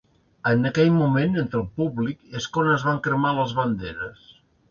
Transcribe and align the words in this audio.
En 0.51 0.63
aquell 0.69 0.87
moment, 0.95 1.35
entre 1.41 1.59
el 1.59 1.67
públic, 1.81 2.23
és 2.41 2.49
quan 2.55 2.71
es 2.77 2.85
van 2.89 2.99
cremar 3.09 3.37
les 3.41 3.53
banderes. 3.61 4.27